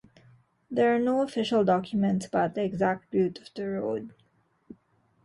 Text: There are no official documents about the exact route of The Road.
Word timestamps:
There 0.71 0.95
are 0.95 0.97
no 0.97 1.21
official 1.21 1.63
documents 1.63 2.25
about 2.25 2.55
the 2.55 2.63
exact 2.63 3.13
route 3.13 3.37
of 3.37 3.51
The 3.53 3.67
Road. 3.67 4.15